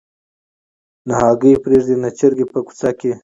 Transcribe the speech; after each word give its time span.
نه 1.07 1.13
هګۍ 1.21 1.53
پرېږدي 1.63 1.95
نه 2.03 2.09
چرګه 2.17 2.45
په 2.51 2.59
کوڅه 2.65 2.89
کي 2.99 3.11